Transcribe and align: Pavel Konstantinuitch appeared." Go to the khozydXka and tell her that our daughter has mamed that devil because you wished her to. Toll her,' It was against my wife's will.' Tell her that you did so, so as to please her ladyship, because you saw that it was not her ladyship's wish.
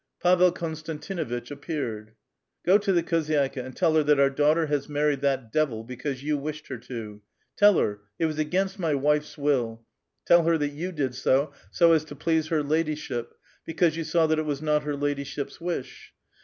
Pavel 0.19 0.51
Konstantinuitch 0.51 1.51
appeared." 1.51 2.13
Go 2.65 2.79
to 2.79 2.91
the 2.91 3.03
khozydXka 3.03 3.63
and 3.63 3.75
tell 3.75 3.93
her 3.93 4.01
that 4.01 4.19
our 4.19 4.31
daughter 4.31 4.65
has 4.65 4.87
mamed 4.89 5.21
that 5.21 5.51
devil 5.51 5.83
because 5.83 6.23
you 6.23 6.39
wished 6.39 6.69
her 6.69 6.79
to. 6.79 7.21
Toll 7.55 7.77
her,' 7.77 8.01
It 8.17 8.25
was 8.25 8.39
against 8.39 8.79
my 8.79 8.95
wife's 8.95 9.37
will.' 9.37 9.85
Tell 10.25 10.41
her 10.45 10.57
that 10.57 10.69
you 10.73 10.91
did 10.91 11.13
so, 11.13 11.53
so 11.69 11.93
as 11.93 12.03
to 12.05 12.15
please 12.15 12.47
her 12.47 12.63
ladyship, 12.63 13.35
because 13.63 13.95
you 13.95 14.03
saw 14.03 14.25
that 14.25 14.39
it 14.39 14.45
was 14.47 14.59
not 14.63 14.81
her 14.85 14.95
ladyship's 14.95 15.61
wish. 15.61 16.15